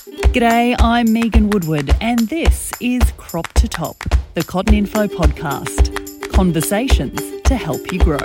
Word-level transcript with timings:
G'day, 0.00 0.76
I'm 0.78 1.12
Megan 1.12 1.50
Woodward, 1.50 1.94
and 2.00 2.20
this 2.20 2.72
is 2.80 3.02
Crop 3.18 3.52
to 3.52 3.68
Top, 3.68 3.96
the 4.32 4.42
Cotton 4.42 4.72
Info 4.72 5.06
podcast. 5.06 6.32
Conversations 6.32 7.20
to 7.42 7.54
help 7.54 7.92
you 7.92 7.98
grow. 7.98 8.16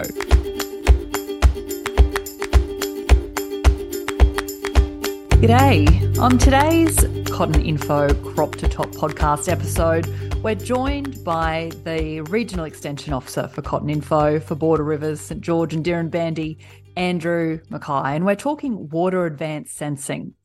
G'day. 5.42 6.18
On 6.18 6.38
today's 6.38 6.98
Cotton 7.30 7.62
Info 7.66 8.08
Crop 8.32 8.56
to 8.56 8.70
Top 8.70 8.92
podcast 8.92 9.52
episode, 9.52 10.08
we're 10.42 10.56
joined 10.56 11.22
by 11.26 11.72
the 11.84 12.22
Regional 12.22 12.64
Extension 12.64 13.12
Officer 13.12 13.50
for 13.50 13.62
Cotton 13.62 13.90
Info 13.90 14.40
for 14.40 14.56
Border 14.56 14.86
Rivers, 14.86 15.20
St 15.20 15.42
George 15.42 15.74
and 15.74 15.84
Dirranbandi, 15.84 16.58
Andrew 16.96 17.60
McKay, 17.70 18.16
and 18.16 18.26
we're 18.26 18.36
talking 18.36 18.88
water 18.90 19.26
advanced 19.26 19.76
sensing. 19.76 20.36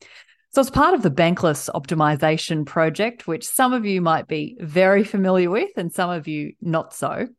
So, 0.53 0.59
it's 0.59 0.69
part 0.69 0.93
of 0.93 1.01
the 1.01 1.09
Bankless 1.09 1.69
optimization 1.69 2.65
project, 2.65 3.25
which 3.25 3.47
some 3.47 3.71
of 3.71 3.85
you 3.85 4.01
might 4.01 4.27
be 4.27 4.57
very 4.59 5.05
familiar 5.05 5.49
with 5.49 5.71
and 5.77 5.93
some 5.93 6.09
of 6.09 6.27
you 6.27 6.51
not 6.61 6.93
so. 6.93 7.29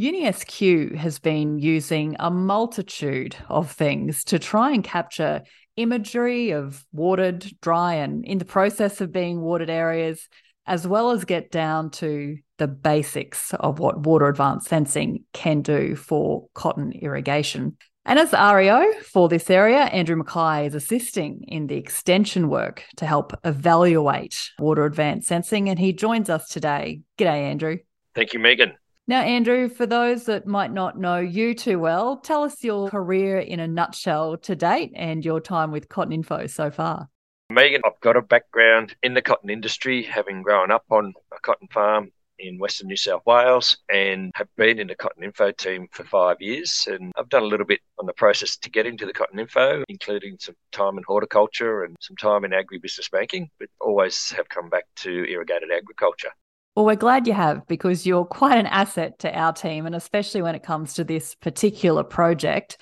UniSQ 0.00 0.94
has 0.94 1.18
been 1.18 1.58
using 1.58 2.14
a 2.20 2.30
multitude 2.30 3.34
of 3.48 3.72
things 3.72 4.22
to 4.24 4.38
try 4.38 4.70
and 4.70 4.84
capture 4.84 5.42
imagery 5.76 6.52
of 6.52 6.84
watered, 6.92 7.44
dry, 7.60 7.94
and 7.94 8.24
in 8.24 8.38
the 8.38 8.44
process 8.44 9.00
of 9.00 9.10
being 9.10 9.40
watered 9.40 9.70
areas, 9.70 10.28
as 10.64 10.86
well 10.86 11.10
as 11.10 11.24
get 11.24 11.50
down 11.50 11.90
to 11.90 12.36
the 12.58 12.68
basics 12.68 13.52
of 13.54 13.80
what 13.80 14.06
water 14.06 14.28
advanced 14.28 14.68
sensing 14.68 15.24
can 15.32 15.60
do 15.60 15.96
for 15.96 16.46
cotton 16.54 16.92
irrigation. 16.92 17.76
And 18.06 18.18
as 18.18 18.32
REO 18.32 18.92
for 19.02 19.30
this 19.30 19.48
area, 19.48 19.84
Andrew 19.84 20.22
McKay 20.22 20.66
is 20.66 20.74
assisting 20.74 21.42
in 21.48 21.68
the 21.68 21.76
extension 21.76 22.50
work 22.50 22.84
to 22.96 23.06
help 23.06 23.32
evaluate 23.44 24.50
water 24.58 24.84
advanced 24.84 25.28
sensing. 25.28 25.70
And 25.70 25.78
he 25.78 25.94
joins 25.94 26.28
us 26.28 26.48
today. 26.48 27.00
G'day, 27.16 27.50
Andrew. 27.50 27.78
Thank 28.14 28.34
you, 28.34 28.40
Megan. 28.40 28.74
Now, 29.06 29.22
Andrew, 29.22 29.68
for 29.68 29.86
those 29.86 30.24
that 30.24 30.46
might 30.46 30.72
not 30.72 30.98
know 30.98 31.18
you 31.18 31.54
too 31.54 31.78
well, 31.78 32.18
tell 32.18 32.42
us 32.42 32.62
your 32.62 32.90
career 32.90 33.38
in 33.38 33.60
a 33.60 33.68
nutshell 33.68 34.36
to 34.38 34.54
date 34.54 34.92
and 34.94 35.24
your 35.24 35.40
time 35.40 35.72
with 35.72 35.88
Cotton 35.88 36.12
Info 36.12 36.46
so 36.46 36.70
far. 36.70 37.08
Megan, 37.50 37.82
I've 37.84 38.00
got 38.00 38.16
a 38.16 38.22
background 38.22 38.96
in 39.02 39.14
the 39.14 39.22
cotton 39.22 39.50
industry, 39.50 40.02
having 40.02 40.42
grown 40.42 40.70
up 40.70 40.84
on 40.90 41.12
a 41.34 41.40
cotton 41.40 41.68
farm 41.68 42.10
in 42.46 42.58
Western 42.58 42.88
New 42.88 42.96
South 42.96 43.22
Wales 43.26 43.78
and 43.92 44.30
have 44.34 44.48
been 44.56 44.78
in 44.78 44.86
the 44.86 44.94
Cotton 44.94 45.24
Info 45.24 45.50
team 45.52 45.88
for 45.92 46.04
five 46.04 46.40
years. 46.40 46.86
And 46.90 47.12
I've 47.16 47.28
done 47.28 47.42
a 47.42 47.46
little 47.46 47.66
bit 47.66 47.80
on 47.98 48.06
the 48.06 48.12
process 48.12 48.56
to 48.58 48.70
get 48.70 48.86
into 48.86 49.06
the 49.06 49.12
Cotton 49.12 49.38
Info, 49.38 49.84
including 49.88 50.36
some 50.38 50.56
time 50.72 50.98
in 50.98 51.04
horticulture 51.06 51.84
and 51.84 51.96
some 52.00 52.16
time 52.16 52.44
in 52.44 52.52
agribusiness 52.52 53.10
banking, 53.10 53.50
but 53.58 53.68
always 53.80 54.30
have 54.30 54.48
come 54.48 54.68
back 54.68 54.84
to 54.96 55.24
irrigated 55.30 55.70
agriculture. 55.70 56.30
Well, 56.76 56.86
we're 56.86 56.96
glad 56.96 57.28
you 57.28 57.34
have 57.34 57.64
because 57.68 58.04
you're 58.04 58.24
quite 58.24 58.58
an 58.58 58.66
asset 58.66 59.20
to 59.20 59.32
our 59.32 59.52
team, 59.52 59.86
and 59.86 59.94
especially 59.94 60.42
when 60.42 60.56
it 60.56 60.64
comes 60.64 60.94
to 60.94 61.04
this 61.04 61.36
particular 61.36 62.02
project. 62.02 62.78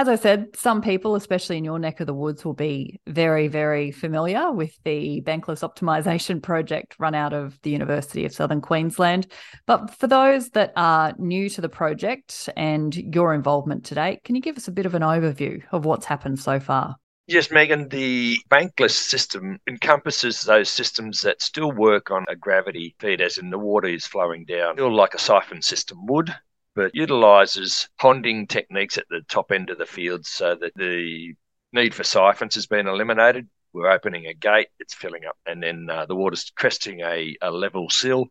As 0.00 0.08
I 0.08 0.14
said, 0.14 0.56
some 0.56 0.80
people, 0.80 1.14
especially 1.14 1.58
in 1.58 1.64
your 1.64 1.78
neck 1.78 2.00
of 2.00 2.06
the 2.06 2.14
woods, 2.14 2.42
will 2.42 2.54
be 2.54 2.98
very, 3.06 3.48
very 3.48 3.92
familiar 3.92 4.50
with 4.50 4.74
the 4.82 5.20
Bankless 5.26 5.60
Optimization 5.60 6.42
Project 6.42 6.96
run 6.98 7.14
out 7.14 7.34
of 7.34 7.60
the 7.60 7.68
University 7.68 8.24
of 8.24 8.32
Southern 8.32 8.62
Queensland. 8.62 9.26
But 9.66 9.90
for 9.90 10.06
those 10.06 10.48
that 10.52 10.72
are 10.74 11.12
new 11.18 11.50
to 11.50 11.60
the 11.60 11.68
project 11.68 12.48
and 12.56 12.96
your 13.14 13.34
involvement 13.34 13.84
today, 13.84 14.18
can 14.24 14.34
you 14.34 14.40
give 14.40 14.56
us 14.56 14.68
a 14.68 14.72
bit 14.72 14.86
of 14.86 14.94
an 14.94 15.02
overview 15.02 15.62
of 15.70 15.84
what's 15.84 16.06
happened 16.06 16.40
so 16.40 16.58
far? 16.58 16.96
Yes, 17.26 17.50
Megan, 17.50 17.90
the 17.90 18.38
bankless 18.48 18.92
system 18.92 19.58
encompasses 19.68 20.40
those 20.40 20.70
systems 20.70 21.20
that 21.20 21.42
still 21.42 21.72
work 21.72 22.10
on 22.10 22.24
a 22.30 22.36
gravity 22.36 22.96
feed, 23.00 23.20
as 23.20 23.36
in 23.36 23.50
the 23.50 23.58
water 23.58 23.88
is 23.88 24.06
flowing 24.06 24.46
down, 24.46 24.76
still 24.76 24.96
like 24.96 25.12
a 25.12 25.18
siphon 25.18 25.60
system 25.60 26.06
would, 26.06 26.34
but 26.74 26.94
utilises 26.94 27.88
ponding 28.00 28.48
techniques 28.48 28.98
at 28.98 29.06
the 29.10 29.22
top 29.28 29.52
end 29.52 29.70
of 29.70 29.78
the 29.78 29.86
field 29.86 30.26
so 30.26 30.54
that 30.54 30.74
the 30.76 31.34
need 31.72 31.94
for 31.94 32.04
siphons 32.04 32.54
has 32.54 32.66
been 32.66 32.86
eliminated. 32.86 33.48
We're 33.72 33.90
opening 33.90 34.26
a 34.26 34.34
gate, 34.34 34.68
it's 34.78 34.94
filling 34.94 35.24
up, 35.24 35.36
and 35.46 35.62
then 35.62 35.88
uh, 35.90 36.06
the 36.06 36.16
water's 36.16 36.50
cresting 36.56 37.00
a, 37.00 37.36
a 37.40 37.50
level 37.50 37.88
sill 37.88 38.26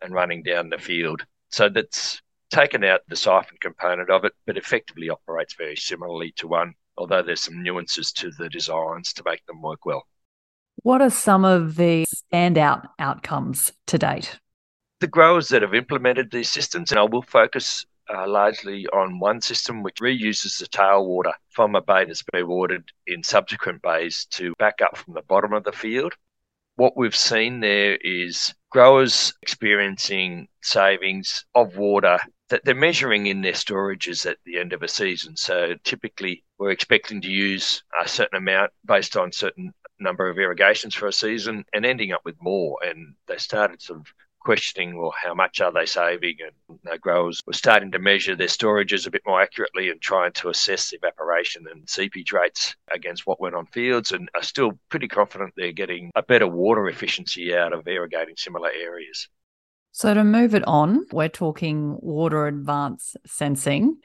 and 0.00 0.14
running 0.14 0.42
down 0.42 0.70
the 0.70 0.78
field. 0.78 1.24
So 1.50 1.68
that's 1.68 2.22
taken 2.50 2.84
out 2.84 3.02
the 3.08 3.16
siphon 3.16 3.58
component 3.60 4.10
of 4.10 4.24
it, 4.24 4.32
but 4.46 4.56
effectively 4.56 5.10
operates 5.10 5.54
very 5.54 5.76
similarly 5.76 6.32
to 6.36 6.48
one 6.48 6.74
although 7.00 7.22
there's 7.22 7.40
some 7.40 7.62
nuances 7.62 8.12
to 8.12 8.30
the 8.30 8.48
designs 8.48 9.12
to 9.14 9.22
make 9.24 9.44
them 9.46 9.62
work 9.62 9.86
well. 9.86 10.06
What 10.82 11.00
are 11.00 11.10
some 11.10 11.44
of 11.44 11.76
the 11.76 12.04
standout 12.14 12.86
outcomes 12.98 13.72
to 13.86 13.98
date? 13.98 14.38
The 15.00 15.06
growers 15.06 15.48
that 15.48 15.62
have 15.62 15.74
implemented 15.74 16.30
these 16.30 16.50
systems, 16.50 16.90
and 16.90 17.00
I 17.00 17.04
will 17.04 17.22
focus 17.22 17.86
uh, 18.12 18.28
largely 18.28 18.86
on 18.88 19.18
one 19.18 19.40
system 19.40 19.82
which 19.82 19.96
reuses 19.96 20.58
the 20.58 20.66
tail 20.66 21.06
water 21.06 21.32
from 21.48 21.74
a 21.74 21.80
bay 21.80 22.04
that's 22.04 22.22
been 22.22 22.46
watered 22.46 22.84
in 23.06 23.22
subsequent 23.22 23.80
bays 23.80 24.26
to 24.32 24.52
back 24.58 24.82
up 24.82 24.98
from 24.98 25.14
the 25.14 25.22
bottom 25.22 25.54
of 25.54 25.64
the 25.64 25.72
field. 25.72 26.12
What 26.76 26.98
we've 26.98 27.16
seen 27.16 27.60
there 27.60 27.96
is 27.96 28.54
growers 28.70 29.32
experiencing 29.40 30.48
savings 30.60 31.46
of 31.54 31.78
water 31.78 32.18
that 32.50 32.64
they're 32.64 32.74
measuring 32.74 33.26
in 33.26 33.40
their 33.40 33.52
storages 33.52 34.28
at 34.30 34.36
the 34.44 34.58
end 34.58 34.74
of 34.74 34.82
a 34.82 34.88
season. 34.88 35.36
So 35.36 35.76
typically 35.82 36.44
we're 36.58 36.72
expecting 36.72 37.22
to 37.22 37.30
use 37.30 37.82
a 38.02 38.06
certain 38.06 38.36
amount 38.36 38.72
based 38.84 39.16
on 39.16 39.32
certain 39.32 39.72
number 39.98 40.28
of 40.28 40.38
irrigations 40.38 40.94
for 40.94 41.06
a 41.06 41.12
season 41.12 41.64
and 41.72 41.86
ending 41.86 42.12
up 42.12 42.22
with 42.24 42.36
more. 42.40 42.78
And 42.82 43.14
they 43.28 43.38
started 43.38 43.80
sort 43.80 44.00
of 44.00 44.06
questioning, 44.40 44.96
well, 44.96 45.14
how 45.22 45.34
much 45.34 45.60
are 45.60 45.72
they 45.72 45.86
saving? 45.86 46.36
And 46.40 46.52
you 46.68 46.90
know, 46.90 46.96
growers 46.98 47.42
were 47.46 47.52
starting 47.52 47.92
to 47.92 47.98
measure 47.98 48.34
their 48.34 48.48
storages 48.48 49.06
a 49.06 49.10
bit 49.10 49.22
more 49.26 49.40
accurately 49.40 49.90
and 49.90 50.00
trying 50.00 50.32
to 50.32 50.48
assess 50.48 50.92
evaporation 50.92 51.66
and 51.70 51.88
seepage 51.88 52.32
rates 52.32 52.74
against 52.90 53.26
what 53.26 53.40
went 53.40 53.54
on 53.54 53.66
fields 53.66 54.12
and 54.12 54.28
are 54.34 54.42
still 54.42 54.72
pretty 54.88 55.08
confident 55.08 55.52
they're 55.56 55.72
getting 55.72 56.10
a 56.14 56.22
better 56.22 56.46
water 56.46 56.88
efficiency 56.88 57.54
out 57.54 57.72
of 57.72 57.86
irrigating 57.86 58.34
similar 58.36 58.70
areas. 58.70 59.28
So, 59.92 60.14
to 60.14 60.22
move 60.22 60.54
it 60.54 60.66
on, 60.66 61.06
we're 61.10 61.28
talking 61.28 61.96
water 62.00 62.46
advance 62.46 63.16
sensing. 63.26 63.98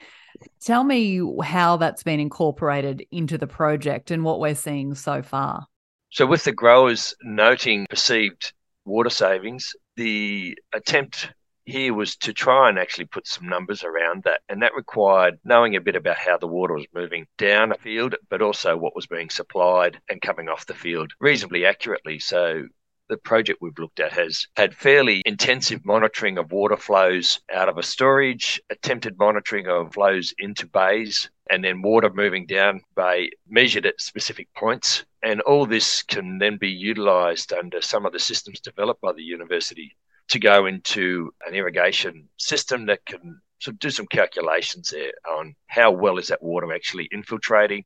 Tell 0.60 0.82
me 0.82 1.20
how 1.42 1.76
that's 1.76 2.02
been 2.02 2.20
incorporated 2.20 3.06
into 3.10 3.38
the 3.38 3.46
project 3.46 4.10
and 4.10 4.24
what 4.24 4.40
we're 4.40 4.56
seeing 4.56 4.94
so 4.94 5.22
far. 5.22 5.66
So, 6.10 6.26
with 6.26 6.44
the 6.44 6.52
growers 6.52 7.14
noting 7.22 7.86
perceived 7.88 8.52
water 8.86 9.10
savings, 9.10 9.74
the 9.96 10.56
attempt 10.72 11.30
here 11.66 11.92
was 11.92 12.16
to 12.16 12.32
try 12.32 12.68
and 12.68 12.78
actually 12.78 13.06
put 13.06 13.26
some 13.26 13.48
numbers 13.48 13.82
around 13.82 14.22
that. 14.22 14.40
And 14.48 14.62
that 14.62 14.74
required 14.76 15.38
knowing 15.44 15.74
a 15.74 15.80
bit 15.80 15.96
about 15.96 16.16
how 16.16 16.38
the 16.38 16.46
water 16.46 16.74
was 16.74 16.86
moving 16.94 17.26
down 17.38 17.72
a 17.72 17.78
field, 17.78 18.14
but 18.30 18.40
also 18.40 18.76
what 18.76 18.94
was 18.94 19.06
being 19.06 19.28
supplied 19.28 20.00
and 20.08 20.20
coming 20.20 20.48
off 20.48 20.66
the 20.66 20.74
field 20.74 21.12
reasonably 21.20 21.66
accurately. 21.66 22.20
So 22.20 22.66
the 23.08 23.16
project 23.16 23.60
we've 23.60 23.78
looked 23.78 24.00
at 24.00 24.12
has 24.12 24.46
had 24.56 24.74
fairly 24.74 25.22
intensive 25.26 25.84
monitoring 25.84 26.38
of 26.38 26.52
water 26.52 26.76
flows 26.76 27.40
out 27.52 27.68
of 27.68 27.78
a 27.78 27.82
storage, 27.82 28.60
attempted 28.70 29.18
monitoring 29.18 29.68
of 29.68 29.92
flows 29.92 30.34
into 30.38 30.66
bays, 30.66 31.30
and 31.50 31.62
then 31.62 31.82
water 31.82 32.10
moving 32.12 32.46
down 32.46 32.80
bay 32.96 33.30
measured 33.48 33.86
at 33.86 34.00
specific 34.00 34.48
points. 34.54 35.04
And 35.26 35.40
all 35.40 35.66
this 35.66 36.04
can 36.04 36.38
then 36.38 36.56
be 36.56 36.70
utilised 36.70 37.52
under 37.52 37.82
some 37.82 38.06
of 38.06 38.12
the 38.12 38.18
systems 38.20 38.60
developed 38.60 39.00
by 39.00 39.12
the 39.12 39.24
university 39.24 39.96
to 40.28 40.38
go 40.38 40.66
into 40.66 41.34
an 41.44 41.52
irrigation 41.52 42.28
system 42.36 42.86
that 42.86 43.04
can 43.06 43.40
sort 43.58 43.74
of 43.74 43.80
do 43.80 43.90
some 43.90 44.06
calculations 44.06 44.90
there 44.90 45.10
on 45.28 45.56
how 45.66 45.90
well 45.90 46.18
is 46.18 46.28
that 46.28 46.44
water 46.44 46.72
actually 46.72 47.08
infiltrating. 47.10 47.84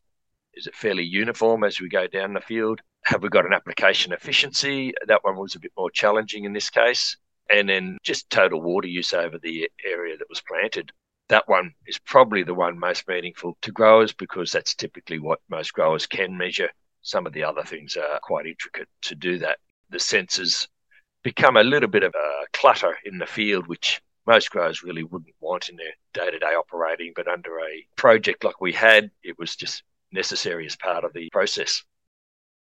Is 0.52 0.66
it 0.66 0.74
fairly 0.74 1.02
uniform 1.02 1.64
as 1.64 1.80
we 1.80 1.88
go 1.88 2.06
down 2.06 2.34
the 2.34 2.42
field? 2.42 2.82
Have 3.06 3.22
we 3.22 3.30
got 3.30 3.46
an 3.46 3.54
application 3.54 4.12
efficiency? 4.12 4.92
That 5.06 5.24
one 5.24 5.38
was 5.38 5.54
a 5.54 5.60
bit 5.60 5.72
more 5.78 5.90
challenging 5.90 6.44
in 6.44 6.52
this 6.52 6.68
case. 6.68 7.16
And 7.50 7.70
then 7.70 7.96
just 8.02 8.28
total 8.28 8.60
water 8.60 8.88
use 8.88 9.14
over 9.14 9.38
the 9.38 9.70
area 9.82 10.18
that 10.18 10.28
was 10.28 10.42
planted. 10.42 10.92
That 11.30 11.48
one 11.48 11.72
is 11.86 11.98
probably 12.00 12.42
the 12.42 12.52
one 12.52 12.78
most 12.78 13.08
meaningful 13.08 13.56
to 13.62 13.72
growers 13.72 14.12
because 14.12 14.52
that's 14.52 14.74
typically 14.74 15.18
what 15.18 15.40
most 15.48 15.72
growers 15.72 16.06
can 16.06 16.36
measure. 16.36 16.68
Some 17.02 17.26
of 17.26 17.32
the 17.32 17.44
other 17.44 17.62
things 17.62 17.96
are 17.96 18.20
quite 18.22 18.46
intricate 18.46 18.88
to 19.02 19.14
do 19.14 19.38
that. 19.38 19.58
The 19.90 19.98
sensors 19.98 20.68
become 21.22 21.56
a 21.56 21.62
little 21.62 21.88
bit 21.88 22.02
of 22.02 22.14
a 22.14 22.46
clutter 22.52 22.96
in 23.04 23.18
the 23.18 23.26
field, 23.26 23.66
which 23.66 24.00
most 24.26 24.50
growers 24.50 24.82
really 24.82 25.02
wouldn't 25.02 25.34
want 25.40 25.68
in 25.68 25.76
their 25.76 25.92
day 26.12 26.30
to 26.30 26.38
day 26.38 26.54
operating. 26.54 27.12
But 27.14 27.28
under 27.28 27.58
a 27.58 27.86
project 27.96 28.44
like 28.44 28.60
we 28.60 28.72
had, 28.72 29.10
it 29.22 29.38
was 29.38 29.56
just 29.56 29.82
necessary 30.12 30.66
as 30.66 30.76
part 30.76 31.04
of 31.04 31.12
the 31.12 31.28
process. 31.30 31.82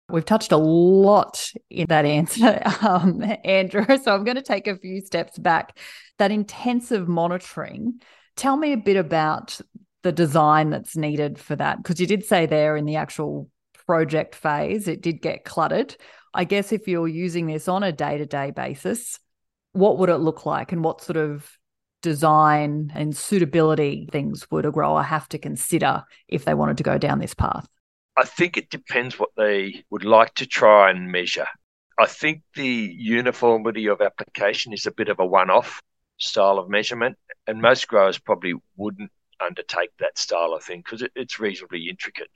We've 0.09 0.25
touched 0.25 0.51
a 0.51 0.57
lot 0.57 1.51
in 1.69 1.87
that 1.87 2.05
answer, 2.05 2.61
um, 2.81 3.23
Andrew. 3.43 3.85
So 3.97 4.13
I'm 4.13 4.23
going 4.23 4.35
to 4.35 4.41
take 4.41 4.67
a 4.67 4.77
few 4.77 5.01
steps 5.01 5.37
back. 5.37 5.77
That 6.19 6.31
intensive 6.31 7.07
monitoring, 7.07 8.01
tell 8.35 8.57
me 8.57 8.73
a 8.73 8.77
bit 8.77 8.97
about 8.97 9.59
the 10.03 10.11
design 10.11 10.69
that's 10.69 10.97
needed 10.97 11.39
for 11.39 11.55
that. 11.55 11.77
Because 11.81 11.99
you 11.99 12.07
did 12.07 12.25
say 12.25 12.45
there 12.45 12.75
in 12.75 12.85
the 12.85 12.97
actual 12.97 13.49
project 13.85 14.35
phase, 14.35 14.87
it 14.87 15.01
did 15.01 15.21
get 15.21 15.45
cluttered. 15.45 15.95
I 16.33 16.43
guess 16.43 16.71
if 16.71 16.87
you're 16.87 17.07
using 17.07 17.47
this 17.47 17.67
on 17.67 17.83
a 17.83 17.91
day 17.91 18.17
to 18.17 18.25
day 18.25 18.51
basis, 18.51 19.19
what 19.73 19.97
would 19.97 20.09
it 20.09 20.17
look 20.17 20.45
like 20.45 20.71
and 20.71 20.83
what 20.83 21.01
sort 21.01 21.17
of 21.17 21.49
design 22.01 22.91
and 22.93 23.15
suitability 23.15 24.07
things 24.11 24.49
would 24.51 24.65
a 24.65 24.71
grower 24.71 25.01
have 25.01 25.27
to 25.29 25.37
consider 25.37 26.03
if 26.27 26.45
they 26.45 26.53
wanted 26.53 26.77
to 26.77 26.83
go 26.83 26.97
down 26.97 27.19
this 27.19 27.33
path? 27.33 27.67
I 28.15 28.25
think 28.25 28.57
it 28.57 28.69
depends 28.69 29.17
what 29.17 29.31
they 29.35 29.83
would 29.89 30.05
like 30.05 30.35
to 30.35 30.45
try 30.45 30.91
and 30.91 31.11
measure. 31.11 31.47
I 31.99 32.05
think 32.05 32.41
the 32.55 32.93
uniformity 32.95 33.87
of 33.87 34.01
application 34.01 34.73
is 34.73 34.85
a 34.85 34.91
bit 34.91 35.09
of 35.09 35.19
a 35.19 35.25
one 35.25 35.49
off 35.49 35.81
style 36.17 36.59
of 36.59 36.69
measurement, 36.69 37.17
and 37.47 37.61
most 37.61 37.87
growers 37.87 38.19
probably 38.19 38.53
wouldn't 38.75 39.11
undertake 39.39 39.91
that 39.99 40.17
style 40.17 40.53
of 40.53 40.63
thing 40.63 40.79
because 40.79 41.01
it, 41.01 41.11
it's 41.15 41.39
reasonably 41.39 41.87
intricate. 41.89 42.29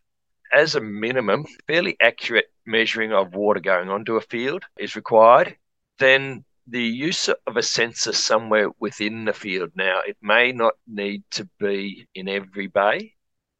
As 0.53 0.75
a 0.75 0.81
minimum, 0.81 1.45
fairly 1.67 1.97
accurate 1.99 2.51
measuring 2.65 3.11
of 3.11 3.35
water 3.35 3.59
going 3.59 3.89
onto 3.89 4.15
a 4.15 4.21
field 4.21 4.63
is 4.77 4.95
required. 4.95 5.57
Then 5.99 6.45
the 6.65 6.83
use 6.83 7.27
of 7.29 7.57
a 7.57 7.63
sensor 7.63 8.13
somewhere 8.13 8.69
within 8.79 9.25
the 9.25 9.33
field 9.33 9.71
now, 9.75 10.01
it 10.01 10.17
may 10.21 10.51
not 10.51 10.75
need 10.87 11.23
to 11.31 11.45
be 11.59 12.07
in 12.15 12.29
every 12.29 12.67
bay. 12.67 13.15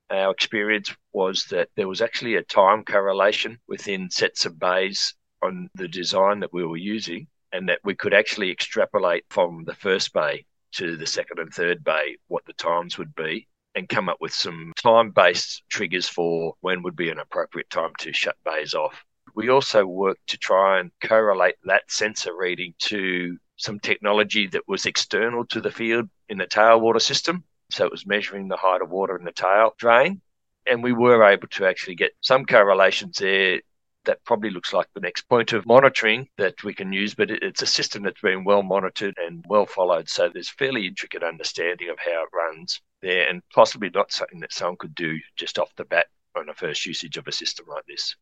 Our 0.10 0.32
experience 0.32 0.96
was 1.12 1.46
that 1.46 1.70
there 1.76 1.88
was 1.88 2.02
actually 2.02 2.36
a 2.36 2.44
time 2.44 2.86
correlation 2.86 3.60
within 3.68 4.10
sets 4.10 4.46
of 4.46 4.58
bays 4.58 5.14
on 5.42 5.70
the 5.76 5.88
design 5.88 6.40
that 6.40 6.54
we 6.54 6.66
were 6.66 6.78
using, 6.78 7.28
and 7.52 7.68
that 7.70 7.82
we 7.84 7.96
could 7.96 8.14
actually 8.14 8.52
extrapolate 8.52 9.26
from 9.30 9.66
the 9.66 9.76
first 9.76 10.14
bay 10.14 10.46
to 10.74 10.96
the 10.96 11.06
second 11.08 11.40
and 11.40 11.54
third 11.54 11.84
bay 11.84 12.18
what 12.28 12.46
the 12.46 12.54
times 12.54 12.98
would 12.98 13.14
be 13.16 13.48
and 13.78 13.88
come 13.88 14.10
up 14.10 14.18
with 14.20 14.34
some 14.34 14.74
time 14.76 15.12
based 15.12 15.62
triggers 15.70 16.10
for 16.10 16.56
when 16.62 16.82
would 16.82 16.96
be 16.96 17.12
an 17.12 17.20
appropriate 17.20 17.70
time 17.70 17.92
to 18.00 18.12
shut 18.12 18.36
bays 18.44 18.74
off. 18.74 19.06
We 19.36 19.50
also 19.50 19.86
worked 19.86 20.26
to 20.30 20.38
try 20.38 20.80
and 20.80 20.90
correlate 21.00 21.58
that 21.66 21.84
sensor 21.88 22.36
reading 22.36 22.74
to 22.80 23.38
some 23.56 23.80
technology 23.80 24.48
that 24.48 24.68
was 24.68 24.88
external 24.88 25.46
to 25.48 25.62
the 25.62 25.70
field 25.70 26.10
in 26.28 26.40
the 26.40 26.48
tailwater 26.48 27.00
system. 27.00 27.44
So 27.70 27.86
it 27.86 27.92
was 27.92 28.08
measuring 28.08 28.48
the 28.48 28.58
height 28.58 28.82
of 28.82 28.90
water 28.90 29.16
in 29.16 29.26
the 29.26 29.32
tail 29.32 29.76
drain. 29.78 30.22
And 30.66 30.82
we 30.82 30.92
were 30.92 31.24
able 31.24 31.48
to 31.50 31.68
actually 31.68 31.96
get 31.96 32.14
some 32.22 32.46
correlations 32.46 33.18
there 33.20 33.62
that 34.06 34.24
probably 34.24 34.50
looks 34.50 34.74
like 34.74 34.88
the 34.96 35.02
next 35.02 35.30
point 35.30 35.54
of 35.54 35.68
monitoring 35.68 36.30
that 36.38 36.64
we 36.64 36.74
can 36.74 36.92
use, 36.92 37.14
but 37.14 37.30
it's 37.30 37.62
a 37.62 37.68
system 37.68 38.02
that's 38.02 38.22
been 38.22 38.44
well 38.44 38.64
monitored 38.64 39.16
and 39.18 39.46
well 39.48 39.68
followed. 39.68 40.10
So 40.10 40.30
there's 40.30 40.50
fairly 40.50 40.88
intricate 40.88 41.24
understanding 41.24 41.90
of 41.90 42.00
how 42.00 42.24
it 42.24 42.30
runs 42.34 42.82
there 43.02 43.30
and 43.30 43.42
possibly 43.54 43.90
not 43.94 44.12
something 44.12 44.40
that 44.40 44.54
someone 44.54 44.78
could 44.78 44.96
do 44.96 45.18
just 45.36 45.60
off 45.60 45.76
the 45.76 45.86
bat 45.86 46.08
on 46.36 46.50
a 46.50 46.54
first 46.54 46.86
usage 46.86 47.18
of 47.18 47.28
a 47.28 47.32
system 47.32 47.66
like 47.70 47.86
this. 47.88 48.16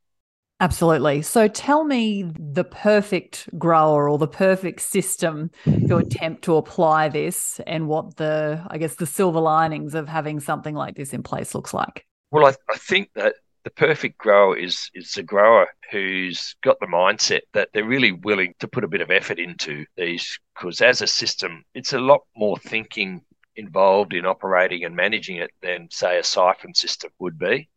Absolutely. 0.62 1.22
So 1.22 1.50
tell 1.50 1.83
me 1.83 2.31
the 2.39 2.63
perfect 2.63 3.50
grower 3.57 4.10
or 4.10 4.18
the 4.18 4.27
perfect 4.27 4.80
system 4.81 5.51
to 5.66 5.98
attempt 5.98 6.45
to 6.45 6.56
apply 6.56 7.10
this 7.10 7.60
and 7.68 7.89
what 7.89 8.16
the, 8.16 8.66
I 8.69 8.77
guess, 8.77 8.95
the 8.95 9.06
silver 9.06 9.42
linings 9.42 9.95
of 9.95 10.07
having 10.07 10.39
something 10.39 10.74
like 10.74 10.95
this 10.95 11.13
in 11.13 11.24
place 11.24 11.54
looks 11.54 11.74
like. 11.74 12.06
Well, 12.31 12.45
I, 12.45 12.54
I 12.72 12.77
think 12.77 13.10
that 13.16 13.36
the 13.66 13.72
perfect 13.72 14.18
grower 14.18 14.56
is 14.56 14.89
is 14.94 15.18
a 15.18 15.24
grower 15.24 15.68
who's 15.92 16.56
got 16.63 16.80
the 16.80 16.86
mindset 16.86 17.42
that 17.54 17.69
they're 17.74 17.83
really 17.83 18.12
willing 18.12 18.54
to 18.60 18.68
put 18.68 18.83
a 18.83 18.88
bit 18.88 19.01
of 19.01 19.12
effort 19.12 19.39
into 19.39 19.86
these 19.98 20.39
because 20.54 20.81
as 20.81 21.01
a 21.01 21.07
system 21.07 21.63
it's 21.74 21.92
a 21.92 22.00
lot 22.00 22.22
more 22.38 22.57
thinking 22.57 23.22
involved 23.56 24.13
in 24.13 24.25
operating 24.25 24.84
and 24.84 24.96
managing 24.96 25.38
it 25.38 25.52
than 25.62 25.90
say 25.92 26.19
a 26.19 26.24
siphon 26.24 26.74
system 26.74 27.12
would 27.19 27.38
be. 27.38 27.69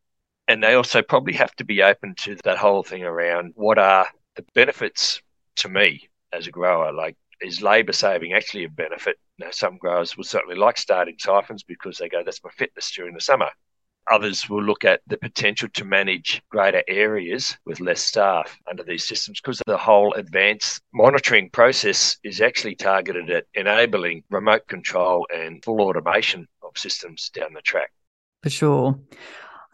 And 0.47 0.63
they 0.63 0.75
also 0.75 1.03
probably 1.03 1.35
have 1.35 1.55
to 1.57 1.65
be 1.65 1.83
open 1.83 2.15
to 2.21 2.37
that 2.45 2.59
whole 2.59 2.83
thing 2.83 3.05
around 3.05 3.53
what 3.55 3.79
are 3.79 4.07
the 4.37 4.45
benefits 4.55 5.21
to 5.57 5.69
me 5.69 6.09
as 6.33 6.47
a 6.47 6.51
grower? 6.51 6.93
Like 6.93 7.17
is 7.41 7.63
labour 7.63 7.93
saving 7.93 8.33
actually 8.33 8.65
a 8.65 8.69
benefit? 8.69 9.19
Now 9.39 9.51
some 9.51 9.77
growers 9.77 10.17
will 10.17 10.25
certainly 10.25 10.57
like 10.57 10.79
starting 10.79 11.17
siphons 11.19 11.63
because 11.63 11.99
they 11.99 12.09
go 12.09 12.23
that's 12.25 12.43
my 12.43 12.51
fitness 12.51 12.91
during 12.91 13.15
the 13.15 13.21
summer 13.21 13.51
Others 14.11 14.49
will 14.49 14.63
look 14.63 14.85
at 14.85 15.01
the 15.07 15.19
potential 15.19 15.69
to 15.75 15.85
manage 15.85 16.43
greater 16.51 16.83
areas 16.89 17.57
with 17.67 17.81
less 17.81 18.01
staff 18.01 18.57
under 18.69 18.83
these 18.83 19.05
systems 19.05 19.41
because 19.41 19.63
the 19.67 19.77
whole 19.77 20.15
advanced 20.15 20.83
monitoring 20.95 21.51
process 21.51 22.17
is 22.25 22.41
actually 22.41 22.75
targeted 22.75 23.31
at 23.31 23.45
enabling 23.55 24.25
remote 24.31 24.67
control 24.67 25.27
and 25.35 25.63
full 25.65 25.81
automation 25.81 26.47
of 26.63 26.77
systems 26.77 27.29
down 27.31 27.53
the 27.53 27.63
track. 27.63 27.91
For 28.43 28.51
sure. 28.51 28.99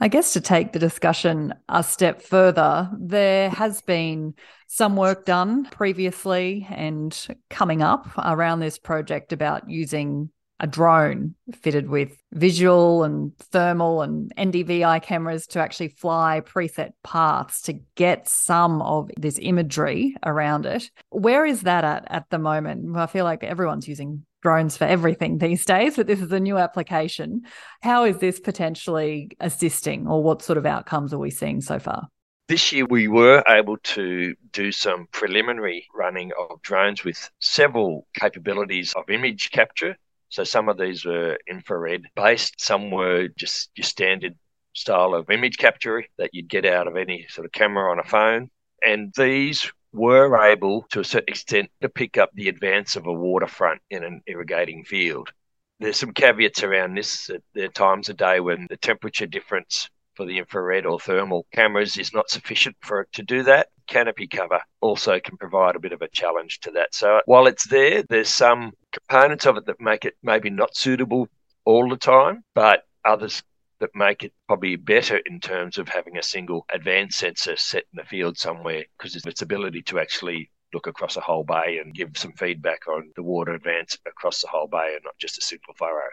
I 0.01 0.09
guess 0.09 0.33
to 0.33 0.41
take 0.41 0.73
the 0.73 0.79
discussion 0.79 1.55
a 1.69 1.83
step 1.83 2.21
further, 2.21 2.91
there 2.99 3.49
has 3.51 3.81
been 3.83 4.35
some 4.67 4.97
work 4.97 5.25
done 5.25 5.67
previously 5.67 6.67
and 6.69 7.17
coming 7.49 7.81
up 7.81 8.09
around 8.19 8.59
this 8.61 8.79
project 8.79 9.33
about 9.33 9.71
using 9.71 10.31
a 10.65 10.67
drone 10.67 11.35
fitted 11.53 11.91
with 11.91 12.17
visual 12.33 13.05
and 13.05 13.37
thermal 13.37 14.01
and 14.01 14.33
NDVI 14.39 15.03
cameras 15.03 15.47
to 15.49 15.61
actually 15.61 15.89
fly 15.89 16.41
preset 16.43 16.93
paths 17.03 17.61
to 17.61 17.75
get 17.97 18.27
some 18.27 18.81
of 18.81 19.11
this 19.19 19.39
imagery 19.43 20.17
around 20.25 20.65
it. 20.65 20.91
Where 21.11 21.45
is 21.45 21.61
that 21.63 21.85
at 21.85 22.07
at 22.09 22.31
the 22.31 22.39
moment? 22.39 22.97
I 22.97 23.05
feel 23.05 23.27
like 23.27 23.45
everyone's 23.45 23.87
using 23.87 24.25
drones 24.41 24.75
for 24.75 24.85
everything 24.85 25.37
these 25.37 25.67
days, 25.67 25.97
but 25.97 26.07
this 26.07 26.23
is 26.23 26.33
a 26.33 26.41
new 26.41 26.57
application. 26.57 27.43
How 27.83 28.05
is 28.05 28.17
this 28.17 28.41
potentially 28.41 29.33
assisting, 29.41 30.07
or 30.07 30.23
what 30.23 30.41
sort 30.41 30.57
of 30.57 30.65
outcomes 30.65 31.13
are 31.13 31.19
we 31.19 31.31
seeing 31.31 31.61
so 31.61 31.79
far? 31.79 32.09
This 32.49 32.73
year, 32.73 32.87
we 32.87 33.07
were 33.07 33.43
able 33.49 33.77
to 33.79 34.35
do 34.51 34.73
some 34.73 35.09
preliminary 35.13 35.87
running 35.95 36.33
of 36.39 36.63
drones 36.63 37.05
with 37.05 37.31
several 37.39 38.07
capabilities 38.15 38.95
of 38.95 39.11
image 39.11 39.51
capture 39.51 39.97
so 40.35 40.43
some 40.43 40.69
of 40.69 40.77
these 40.77 41.05
were 41.05 41.39
infrared 41.49 42.09
based, 42.17 42.61
some 42.61 42.91
were 42.91 43.29
just 43.39 43.71
your 43.77 43.85
standard 43.85 44.35
style 44.73 45.15
of 45.15 45.31
image 45.31 45.59
capture 45.59 46.03
that 46.19 46.31
you'd 46.33 46.49
get 46.49 46.67
out 46.67 46.89
of 46.89 46.97
any 46.97 47.25
sort 47.29 47.45
of 47.45 47.53
camera 47.53 47.89
on 47.89 48.01
a 48.01 48.03
phone. 48.03 48.51
And 48.85 49.15
these 49.17 49.71
were 49.93 50.45
able, 50.45 50.87
to 50.91 50.99
a 50.99 51.05
certain 51.05 51.29
extent, 51.29 51.71
to 51.83 51.89
pick 51.89 52.19
up 52.19 52.31
the 52.35 52.49
advance 52.49 52.97
of 52.97 53.07
a 53.07 53.13
waterfront 53.13 53.81
in 53.91 54.03
an 54.03 54.23
irrigating 54.27 54.83
field. 54.83 55.31
There's 55.79 55.99
some 55.99 56.13
caveats 56.13 56.65
around 56.65 56.97
this. 56.97 57.31
There 57.55 57.67
are 57.67 57.69
times 57.69 58.09
a 58.09 58.15
day 58.15 58.41
when 58.41 58.67
the 58.69 58.77
temperature 58.77 59.27
difference 59.27 59.89
for 60.15 60.27
the 60.27 60.39
infrared 60.39 60.85
or 60.85 60.99
thermal 60.99 61.47
cameras 61.53 61.97
is 61.97 62.13
not 62.13 62.29
sufficient 62.29 62.75
for 62.81 63.03
it 63.03 63.13
to 63.13 63.23
do 63.23 63.45
that. 63.45 63.69
Canopy 63.87 64.27
cover 64.27 64.61
also 64.81 65.21
can 65.21 65.37
provide 65.37 65.77
a 65.77 65.81
bit 65.81 65.93
of 65.93 66.03
a 66.03 66.09
challenge 66.09 66.61
to 66.61 66.71
that. 66.73 66.95
So 66.95 67.21
while 67.27 67.47
it's 67.47 67.67
there, 67.67 68.03
there's 68.09 68.29
some 68.29 68.73
components 68.93 69.47
of 69.47 69.57
it 69.57 69.67
that 69.67 69.81
make 69.81 70.05
it 70.05 70.17
maybe 70.23 70.51
not 70.51 70.77
suitable 70.77 71.29
all 71.65 71.89
the 71.89 71.97
time, 71.97 72.45
but 72.55 72.85
others 73.05 73.43
that 73.81 73.95
make 73.95 74.23
it 74.23 74.33
probably 74.47 74.77
better 74.77 75.21
in 75.27 75.41
terms 75.41 75.79
of 75.79 75.89
having 75.89 76.17
a 76.17 76.23
single 76.23 76.65
advanced 76.73 77.19
sensor 77.19 77.57
set 77.57 77.85
in 77.93 77.97
the 77.97 78.05
field 78.05 78.39
somewhere 78.39 78.85
because 78.97 79.17
of 79.17 79.27
its 79.27 79.43
ability 79.43 79.83
to 79.83 79.99
actually 79.99 80.51
look 80.73 80.87
across 80.87 81.17
a 81.17 81.21
whole 81.21 81.45
bay 81.45 81.79
and 81.79 81.95
give 81.95 82.17
some 82.17 82.33
feedback 82.33 82.89
on 82.89 83.11
the 83.17 83.23
water 83.23 83.53
advance 83.53 83.99
across 84.07 84.41
the 84.41 84.49
whole 84.49 84.67
bay 84.67 84.93
and 84.95 85.05
not 85.05 85.17
just 85.19 85.39
a 85.39 85.43
single 85.43 85.75
furrow. 85.75 86.09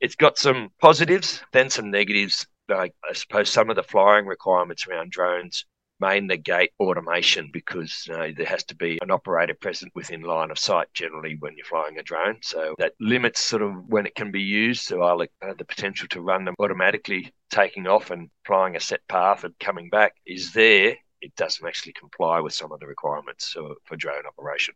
It's 0.00 0.16
got 0.16 0.38
some 0.38 0.70
positives, 0.80 1.42
then 1.52 1.70
some 1.70 1.90
negatives 1.90 2.46
like 2.68 2.94
I 3.08 3.12
suppose 3.12 3.50
some 3.50 3.70
of 3.70 3.76
the 3.76 3.82
flying 3.82 4.26
requirements 4.26 4.86
around 4.86 5.10
drones 5.10 5.66
may 6.00 6.20
negate 6.20 6.70
automation 6.80 7.50
because 7.52 8.06
you 8.06 8.16
know, 8.16 8.32
there 8.36 8.46
has 8.46 8.64
to 8.64 8.76
be 8.76 8.98
an 9.02 9.10
operator 9.10 9.54
present 9.54 9.92
within 9.94 10.22
line 10.22 10.50
of 10.50 10.58
sight 10.58 10.88
generally 10.92 11.36
when 11.38 11.56
you're 11.56 11.66
flying 11.66 11.98
a 11.98 12.02
drone. 12.02 12.38
So 12.42 12.74
that 12.78 12.94
limits 13.00 13.40
sort 13.40 13.62
of 13.62 13.72
when 13.86 14.06
it 14.06 14.14
can 14.14 14.30
be 14.30 14.42
used. 14.42 14.82
So 14.82 15.02
I'll 15.02 15.22
uh, 15.22 15.54
the 15.56 15.64
potential 15.64 16.08
to 16.08 16.20
run 16.20 16.44
them 16.44 16.54
automatically 16.58 17.32
taking 17.50 17.86
off 17.86 18.10
and 18.10 18.30
flying 18.46 18.76
a 18.76 18.80
set 18.80 19.06
path 19.08 19.44
and 19.44 19.58
coming 19.58 19.88
back 19.88 20.14
is 20.26 20.52
there. 20.52 20.96
It 21.20 21.34
doesn't 21.36 21.66
actually 21.66 21.94
comply 21.94 22.40
with 22.40 22.52
some 22.52 22.72
of 22.72 22.80
the 22.80 22.86
requirements 22.86 23.50
for, 23.50 23.74
for 23.84 23.96
drone 23.96 24.26
operation 24.26 24.74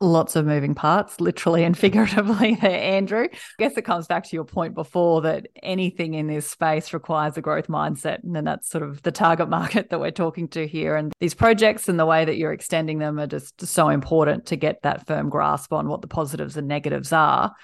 lots 0.00 0.36
of 0.36 0.46
moving 0.46 0.74
parts, 0.74 1.20
literally 1.20 1.64
and 1.64 1.76
figuratively, 1.78 2.56
there, 2.56 2.70
Andrew. 2.70 3.24
I 3.24 3.38
guess 3.58 3.76
it 3.76 3.82
comes 3.82 4.06
back 4.06 4.24
to 4.24 4.36
your 4.36 4.44
point 4.44 4.74
before 4.74 5.22
that 5.22 5.48
anything 5.62 6.14
in 6.14 6.26
this 6.26 6.50
space 6.50 6.92
requires 6.92 7.36
a 7.36 7.40
growth 7.40 7.68
mindset. 7.68 8.22
And 8.22 8.34
then 8.34 8.44
that's 8.44 8.68
sort 8.68 8.84
of 8.84 9.02
the 9.02 9.12
target 9.12 9.48
market 9.58 9.90
that 9.90 10.00
we're 10.00 10.10
talking 10.10 10.48
to 10.48 10.66
here. 10.66 10.96
And 10.96 11.12
these 11.20 11.34
projects 11.34 11.88
and 11.88 11.98
the 11.98 12.06
way 12.06 12.24
that 12.24 12.36
you're 12.36 12.52
extending 12.52 12.98
them 12.98 13.18
are 13.18 13.26
just 13.26 13.64
so 13.66 13.88
important 13.88 14.46
to 14.46 14.56
get 14.56 14.82
that 14.82 15.06
firm 15.06 15.28
grasp 15.28 15.72
on 15.72 15.88
what 15.88 16.02
the 16.02 16.08
positives 16.08 16.56
and 16.56 16.68
negatives 16.68 17.12
are. 17.12 17.54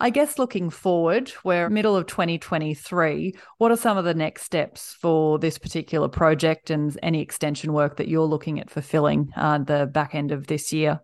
I 0.00 0.10
guess 0.10 0.40
looking 0.40 0.70
forward, 0.70 1.32
we're 1.44 1.70
middle 1.70 1.96
of 1.96 2.06
2023. 2.06 3.32
What 3.58 3.70
are 3.70 3.76
some 3.76 3.96
of 3.96 4.04
the 4.04 4.12
next 4.12 4.42
steps 4.42 4.96
for 5.00 5.38
this 5.38 5.56
particular 5.56 6.08
project 6.08 6.70
and 6.70 6.98
any 7.00 7.22
extension 7.22 7.72
work 7.72 7.96
that 7.98 8.08
you're 8.08 8.26
looking 8.26 8.58
at 8.58 8.70
fulfilling 8.70 9.30
uh, 9.36 9.58
the 9.58 9.86
back 9.86 10.16
end 10.16 10.32
of 10.32 10.48
this 10.48 10.72
year? 10.72 11.00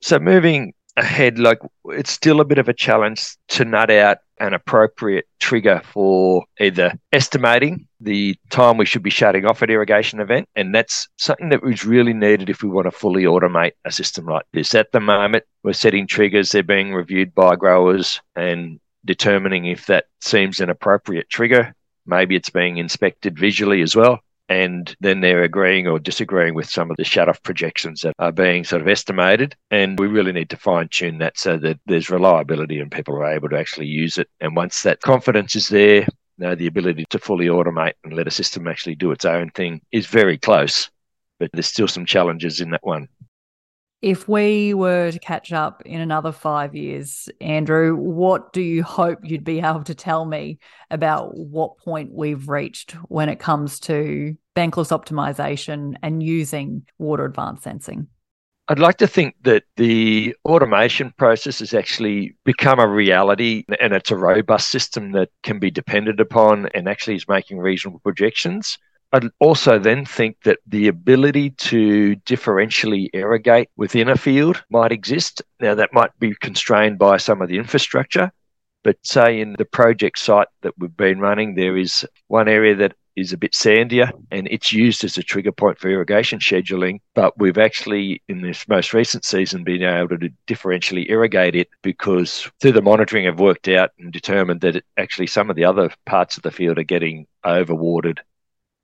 So 0.00 0.18
moving 0.18 0.74
ahead, 0.96 1.38
like 1.38 1.58
it's 1.86 2.10
still 2.10 2.40
a 2.40 2.44
bit 2.44 2.58
of 2.58 2.68
a 2.68 2.74
challenge 2.74 3.36
to 3.48 3.64
nut 3.64 3.90
out 3.90 4.18
an 4.40 4.54
appropriate 4.54 5.26
trigger 5.40 5.80
for 5.84 6.44
either 6.60 6.92
estimating 7.12 7.86
the 8.00 8.36
time 8.50 8.76
we 8.76 8.86
should 8.86 9.02
be 9.02 9.10
shutting 9.10 9.44
off 9.44 9.62
an 9.62 9.70
irrigation 9.70 10.20
event. 10.20 10.48
And 10.54 10.74
that's 10.74 11.08
something 11.16 11.48
that 11.48 11.62
was 11.62 11.84
really 11.84 12.12
needed 12.12 12.48
if 12.48 12.62
we 12.62 12.68
want 12.68 12.86
to 12.86 12.92
fully 12.92 13.24
automate 13.24 13.72
a 13.84 13.90
system 13.90 14.26
like 14.26 14.46
this. 14.52 14.74
At 14.74 14.92
the 14.92 15.00
moment, 15.00 15.44
we're 15.64 15.72
setting 15.72 16.06
triggers, 16.06 16.52
they're 16.52 16.62
being 16.62 16.94
reviewed 16.94 17.34
by 17.34 17.56
growers 17.56 18.20
and 18.36 18.78
determining 19.04 19.66
if 19.66 19.86
that 19.86 20.06
seems 20.20 20.60
an 20.60 20.70
appropriate 20.70 21.28
trigger. 21.30 21.74
Maybe 22.06 22.36
it's 22.36 22.50
being 22.50 22.78
inspected 22.78 23.38
visually 23.38 23.82
as 23.82 23.96
well 23.96 24.20
and 24.48 24.96
then 25.00 25.20
they're 25.20 25.42
agreeing 25.42 25.86
or 25.86 25.98
disagreeing 25.98 26.54
with 26.54 26.68
some 26.68 26.90
of 26.90 26.96
the 26.96 27.04
shut 27.04 27.28
off 27.28 27.42
projections 27.42 28.00
that 28.00 28.14
are 28.18 28.32
being 28.32 28.64
sort 28.64 28.82
of 28.82 28.88
estimated. 28.88 29.54
And 29.70 29.98
we 29.98 30.06
really 30.06 30.32
need 30.32 30.50
to 30.50 30.56
fine 30.56 30.88
tune 30.88 31.18
that 31.18 31.38
so 31.38 31.58
that 31.58 31.78
there's 31.86 32.10
reliability 32.10 32.80
and 32.80 32.90
people 32.90 33.14
are 33.16 33.32
able 33.32 33.48
to 33.50 33.58
actually 33.58 33.86
use 33.86 34.16
it. 34.16 34.28
And 34.40 34.56
once 34.56 34.82
that 34.82 35.00
confidence 35.00 35.54
is 35.54 35.68
there, 35.68 36.00
you 36.00 36.08
know, 36.38 36.54
the 36.54 36.66
ability 36.66 37.04
to 37.10 37.18
fully 37.18 37.46
automate 37.46 37.94
and 38.04 38.14
let 38.14 38.28
a 38.28 38.30
system 38.30 38.68
actually 38.68 38.94
do 38.94 39.10
its 39.10 39.24
own 39.24 39.50
thing 39.50 39.82
is 39.92 40.06
very 40.06 40.38
close. 40.38 40.90
But 41.38 41.50
there's 41.52 41.66
still 41.66 41.88
some 41.88 42.06
challenges 42.06 42.60
in 42.60 42.70
that 42.70 42.84
one. 42.84 43.08
If 44.00 44.28
we 44.28 44.74
were 44.74 45.10
to 45.10 45.18
catch 45.18 45.52
up 45.52 45.82
in 45.84 46.00
another 46.00 46.30
five 46.30 46.76
years, 46.76 47.28
Andrew, 47.40 47.96
what 47.96 48.52
do 48.52 48.62
you 48.62 48.84
hope 48.84 49.18
you'd 49.24 49.42
be 49.42 49.58
able 49.58 49.82
to 49.84 49.94
tell 49.94 50.24
me 50.24 50.60
about 50.88 51.36
what 51.36 51.78
point 51.78 52.12
we've 52.12 52.48
reached 52.48 52.92
when 53.08 53.28
it 53.28 53.40
comes 53.40 53.80
to 53.80 54.36
bankless 54.54 54.96
optimization 54.96 55.96
and 56.00 56.22
using 56.22 56.86
water 56.98 57.24
advanced 57.24 57.64
sensing? 57.64 58.06
I'd 58.68 58.78
like 58.78 58.98
to 58.98 59.06
think 59.08 59.34
that 59.42 59.64
the 59.76 60.36
automation 60.44 61.12
process 61.16 61.58
has 61.58 61.74
actually 61.74 62.36
become 62.44 62.78
a 62.78 62.86
reality 62.86 63.64
and 63.80 63.94
it's 63.94 64.10
a 64.10 64.16
robust 64.16 64.68
system 64.68 65.12
that 65.12 65.30
can 65.42 65.58
be 65.58 65.70
depended 65.70 66.20
upon 66.20 66.68
and 66.74 66.86
actually 66.86 67.16
is 67.16 67.26
making 67.26 67.58
reasonable 67.58 68.00
projections. 68.00 68.78
I'd 69.12 69.30
also 69.38 69.78
then 69.78 70.04
think 70.04 70.36
that 70.44 70.58
the 70.66 70.88
ability 70.88 71.50
to 71.50 72.14
differentially 72.26 73.08
irrigate 73.14 73.70
within 73.76 74.08
a 74.10 74.16
field 74.16 74.62
might 74.68 74.92
exist. 74.92 75.40
Now, 75.60 75.74
that 75.76 75.94
might 75.94 76.10
be 76.18 76.34
constrained 76.34 76.98
by 76.98 77.16
some 77.16 77.40
of 77.40 77.48
the 77.48 77.56
infrastructure, 77.56 78.30
but 78.84 78.98
say 79.02 79.40
in 79.40 79.54
the 79.56 79.64
project 79.64 80.18
site 80.18 80.48
that 80.60 80.74
we've 80.78 80.96
been 80.96 81.20
running, 81.20 81.54
there 81.54 81.78
is 81.78 82.06
one 82.26 82.48
area 82.48 82.74
that 82.76 82.96
is 83.16 83.32
a 83.32 83.38
bit 83.38 83.52
sandier 83.52 84.12
and 84.30 84.46
it's 84.50 84.72
used 84.72 85.02
as 85.02 85.16
a 85.16 85.22
trigger 85.22 85.52
point 85.52 85.78
for 85.78 85.88
irrigation 85.88 86.38
scheduling. 86.38 87.00
But 87.14 87.36
we've 87.38 87.58
actually, 87.58 88.22
in 88.28 88.42
this 88.42 88.68
most 88.68 88.92
recent 88.92 89.24
season, 89.24 89.64
been 89.64 89.82
able 89.82 90.18
to 90.18 90.30
differentially 90.46 91.08
irrigate 91.08 91.56
it 91.56 91.68
because 91.82 92.48
through 92.60 92.72
the 92.72 92.82
monitoring, 92.82 93.24
have 93.24 93.40
worked 93.40 93.68
out 93.68 93.90
and 93.98 94.12
determined 94.12 94.60
that 94.60 94.76
it, 94.76 94.84
actually 94.98 95.28
some 95.28 95.48
of 95.48 95.56
the 95.56 95.64
other 95.64 95.90
parts 96.04 96.36
of 96.36 96.42
the 96.42 96.50
field 96.50 96.78
are 96.78 96.84
getting 96.84 97.26
overwatered 97.44 98.18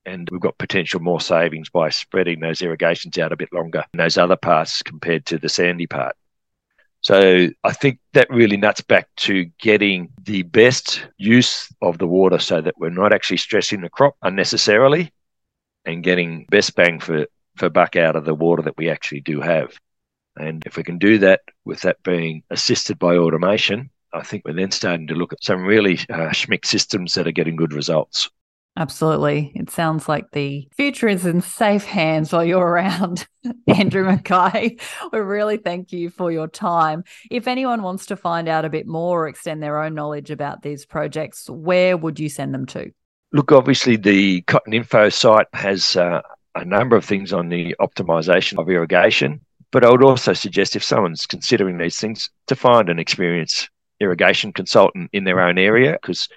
and 0.06 0.28
we've 0.30 0.40
got 0.40 0.58
potential 0.58 1.00
more 1.00 1.20
savings 1.20 1.68
by 1.68 1.88
spreading 1.90 2.40
those 2.40 2.62
irrigations 2.62 3.18
out 3.18 3.32
a 3.32 3.37
bit 3.37 3.52
longer 3.52 3.84
in 3.92 3.99
those 3.99 4.18
other 4.18 4.37
parts 4.37 4.82
compared 4.82 5.25
to 5.26 5.38
the 5.38 5.49
sandy 5.49 5.87
part. 5.87 6.16
So 7.00 7.49
I 7.62 7.73
think 7.73 7.99
that 8.14 8.30
really 8.30 8.56
nuts 8.56 8.80
back 8.80 9.08
to 9.16 9.44
getting 9.61 10.11
the 10.23 10.42
best 10.42 11.06
use 11.18 11.70
of 11.82 11.99
the 11.99 12.06
water 12.06 12.38
so 12.38 12.62
that 12.62 12.78
we're 12.78 12.88
not 12.88 13.12
actually 13.12 13.37
stressing 13.37 13.82
the 13.82 13.90
crop 13.90 14.16
unnecessarily 14.23 15.12
and 15.84 16.02
getting 16.02 16.46
best 16.49 16.75
bang 16.75 17.00
for, 17.00 17.26
for 17.56 17.68
buck 17.68 17.96
out 17.96 18.16
of 18.16 18.25
the 18.25 18.34
water 18.34 18.62
that 18.62 18.78
we 18.78 18.88
actually 18.88 19.20
do 19.20 19.42
have. 19.42 19.78
And 20.37 20.62
if 20.64 20.78
we 20.78 20.82
can 20.82 20.96
do 20.99 21.18
that 21.18 21.42
with 21.66 21.82
that 21.82 22.02
being 22.02 22.42
assisted 22.50 22.99
by 22.99 23.16
automation, 23.16 23.90
I 24.14 24.23
think 24.23 24.44
we're 24.44 24.54
then 24.54 24.70
starting 24.70 25.06
to 25.08 25.14
look 25.14 25.32
at 25.32 25.44
some 25.44 25.62
really 25.62 25.99
uh, 26.08 26.30
schmick 26.30 26.64
systems 26.64 27.14
that 27.14 27.26
are 27.26 27.32
getting 27.32 27.56
good 27.56 27.73
results. 27.73 28.30
Absolutely. 28.76 29.52
It 29.54 29.71
sounds 29.71 30.09
like 30.09 30.33
the 30.33 30.69
future 30.76 31.07
is 31.07 31.25
in 31.26 31.40
safe 31.40 31.85
hands 31.85 32.33
while 32.33 32.45
you're 32.45 32.66
around, 32.66 33.26
Andrew 33.69 34.04
McKay. 34.04 34.81
We 35.12 35.19
really 35.21 35.59
thank 35.59 35.93
you 35.93 36.11
for 36.11 36.33
your 36.33 36.49
time. 36.49 37.04
If 37.31 37.47
anyone 37.47 37.83
wants 37.83 38.07
to 38.07 38.16
find 38.16 38.49
out 38.49 38.64
a 38.64 38.71
bit 38.71 38.87
more 38.87 39.25
or 39.25 39.28
extend 39.28 39.62
their 39.62 39.81
own 39.81 39.95
knowledge 39.95 40.33
about 40.33 40.62
these 40.62 40.87
projects, 40.87 41.49
where 41.49 41.97
would 41.97 42.19
you 42.19 42.28
send 42.28 42.52
them 42.52 42.66
to? 42.66 42.90
Look, 43.33 43.52
obviously, 43.52 43.97
the 43.97 44.43
Cotton 44.43 44.73
Info 44.73 45.09
site 45.09 45.47
has 45.52 45.97
uh, 45.97 46.23
a 46.57 46.64
number 46.64 46.97
of 46.97 47.04
things 47.04 47.33
on 47.33 47.50
the 47.50 47.76
optimization 47.81 48.59
of 48.59 48.69
irrigation, 48.69 49.40
but 49.71 49.85
I 49.85 49.90
would 49.90 50.04
also 50.04 50.33
suggest 50.33 50.75
if 50.75 50.83
someone's 50.83 51.26
considering 51.26 51.78
these 51.78 51.99
things 51.99 52.28
to 52.49 52.57
find 52.57 52.88
an 52.88 52.99
experienced 52.99 53.71
irrigation 54.00 54.52
consultant 54.52 55.11
in 55.12 55.25
their 55.25 55.40
own 55.40 55.59
area 55.59 55.93
because 55.93 56.28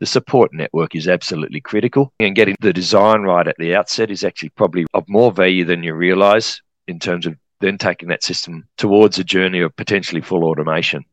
the 0.00 0.06
support 0.06 0.52
network 0.52 0.94
is 0.94 1.08
absolutely 1.08 1.60
critical. 1.60 2.12
And 2.20 2.34
getting 2.34 2.56
the 2.60 2.72
design 2.72 3.22
right 3.22 3.46
at 3.46 3.56
the 3.58 3.74
outset 3.74 4.10
is 4.10 4.24
actually 4.24 4.50
probably 4.50 4.86
of 4.94 5.08
more 5.08 5.32
value 5.32 5.64
than 5.64 5.82
you 5.82 5.94
realize 5.94 6.60
in 6.86 6.98
terms 6.98 7.26
of 7.26 7.36
then 7.60 7.78
taking 7.78 8.08
that 8.08 8.22
system 8.22 8.68
towards 8.76 9.18
a 9.18 9.24
journey 9.24 9.60
of 9.60 9.74
potentially 9.76 10.20
full 10.20 10.44
automation. 10.44 11.04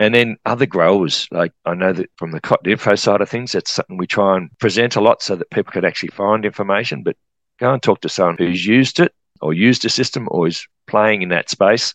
And 0.00 0.14
then 0.14 0.36
other 0.44 0.66
growers, 0.66 1.28
like 1.30 1.52
I 1.64 1.74
know 1.74 1.92
that 1.92 2.10
from 2.16 2.32
the 2.32 2.40
cotton 2.40 2.72
info 2.72 2.94
side 2.94 3.20
of 3.20 3.28
things, 3.28 3.52
that's 3.52 3.70
something 3.70 3.96
we 3.96 4.06
try 4.06 4.36
and 4.36 4.50
present 4.58 4.96
a 4.96 5.00
lot 5.00 5.22
so 5.22 5.36
that 5.36 5.50
people 5.50 5.72
can 5.72 5.84
actually 5.84 6.08
find 6.08 6.44
information. 6.44 7.02
But 7.02 7.16
go 7.58 7.72
and 7.72 7.82
talk 7.82 8.00
to 8.00 8.08
someone 8.08 8.36
who's 8.38 8.66
used 8.66 8.98
it 8.98 9.14
or 9.40 9.52
used 9.52 9.84
a 9.84 9.88
system 9.88 10.26
or 10.30 10.48
is 10.48 10.66
playing 10.86 11.22
in 11.22 11.28
that 11.28 11.50
space 11.50 11.94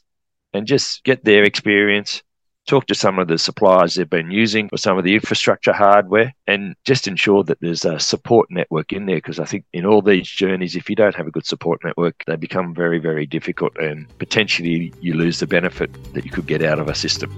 and 0.54 0.66
just 0.66 1.04
get 1.04 1.24
their 1.26 1.44
experience 1.44 2.24
talk 2.70 2.86
to 2.86 2.96
some 2.96 3.18
of 3.18 3.28
the 3.28 3.38
suppliers 3.38 3.96
they've 3.96 4.10
been 4.10 4.30
using 4.30 4.70
for 4.70 4.78
some 4.78 4.98
of 4.98 5.04
the 5.04 5.16
infrastructure 5.16 5.74
hardware 5.74 6.34
and 6.46 6.76
just 6.86 7.08
ensure 7.08 7.44
that 7.44 7.60
there's 7.62 7.84
a 7.84 8.00
support 8.00 8.48
network 8.52 8.94
in 8.94 9.08
there 9.08 9.18
because 9.18 9.40
I 9.40 9.46
think 9.46 9.66
in 9.74 9.86
all 9.86 10.04
these 10.04 10.30
journeys, 10.30 10.76
if 10.76 10.88
you 10.88 10.96
don't 10.96 11.16
have 11.16 11.26
a 11.26 11.32
good 11.32 11.48
support 11.48 11.84
network, 11.84 12.24
they 12.28 12.36
become 12.36 12.76
very, 12.76 13.00
very 13.00 13.26
difficult 13.26 13.76
and 13.78 14.08
potentially 14.20 14.94
you 15.02 15.16
lose 15.16 15.40
the 15.40 15.48
benefit 15.48 15.92
that 16.14 16.26
you 16.26 16.32
could 16.32 16.46
get 16.46 16.64
out 16.64 16.78
of 16.78 16.88
a 16.88 16.96
system. 16.96 17.30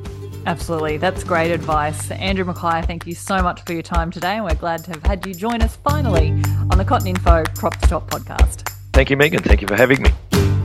Absolutely. 0.45 0.97
That's 0.97 1.23
great 1.23 1.51
advice. 1.51 2.11
Andrew 2.11 2.43
McKay, 2.43 2.85
thank 2.85 3.07
you 3.07 3.15
so 3.15 3.41
much 3.41 3.61
for 3.63 3.71
your 3.71 3.83
time 3.83 4.11
today. 4.11 4.35
And 4.35 4.43
we're 4.43 4.55
glad 4.55 4.83
to 4.85 4.91
have 4.91 5.03
had 5.03 5.25
you 5.25 5.33
join 5.33 5.61
us 5.61 5.77
finally 5.77 6.31
on 6.71 6.77
the 6.77 6.85
Cotton 6.85 7.07
Info 7.07 7.43
Crop 7.55 7.77
to 7.79 7.87
Top 7.87 8.09
podcast. 8.09 8.67
Thank 8.91 9.09
you, 9.09 9.17
Megan. 9.17 9.41
Thank 9.43 9.61
you 9.61 9.67
for 9.67 9.77
having 9.77 10.01
me. 10.01 10.60